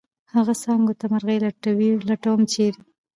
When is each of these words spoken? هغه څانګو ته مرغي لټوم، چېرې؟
هغه 0.35 0.53
څانګو 0.63 0.93
ته 0.99 1.05
مرغي 1.13 1.37
لټوم، 2.09 2.39
چېرې؟ 2.51 2.81